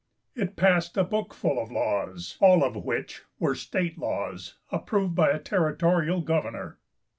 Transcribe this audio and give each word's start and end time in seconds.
It 0.35 0.55
passed 0.55 0.97
a 0.97 1.03
book 1.03 1.31
full 1.31 1.59
of 1.61 1.71
laws, 1.71 2.35
all 2.41 2.63
of 2.63 2.75
which 2.75 3.21
were 3.37 3.53
state 3.53 3.99
laws, 3.99 4.55
approved 4.71 5.13
by 5.13 5.29
a 5.29 5.37
territorial 5.37 6.21
governor. 6.21 6.79